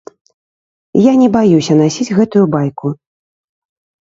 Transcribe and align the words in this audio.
Я 1.01 1.13
не 1.21 1.27
баюся 1.35 1.73
насіць 1.81 2.09
гэтую 2.21 2.45
байку. 2.57 2.87